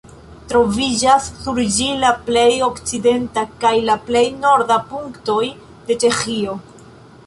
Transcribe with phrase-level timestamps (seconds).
[0.51, 5.41] Troviĝas sur ĝi la plej okcidenta kaj la plej norda punktoj
[5.93, 6.63] de Ĉeĥio.